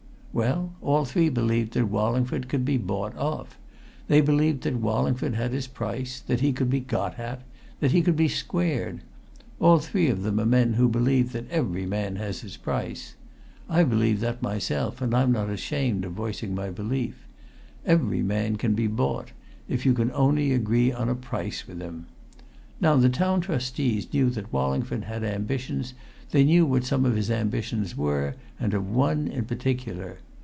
[0.33, 3.59] Well, all three believed that Wallingford could be bought off.
[4.07, 7.41] They believed that Wallingford had his price; that he could be got at;
[7.81, 9.01] that he could be squared.
[9.59, 13.15] All three of them are men who believe that every man has his price.
[13.67, 17.27] I believe that myself, and I'm not ashamed of voicing my belief.
[17.85, 19.33] Every man can be bought
[19.67, 22.05] if you can only agree on a price with him.
[22.79, 25.93] Now, the Town Trustees knew that Wallingford had ambitions;
[26.31, 30.17] they knew what some of his ambitions were, and of one in particular.